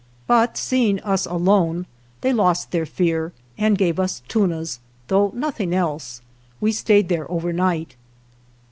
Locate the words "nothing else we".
5.35-6.71